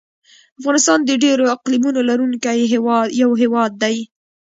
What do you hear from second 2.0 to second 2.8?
لرونکی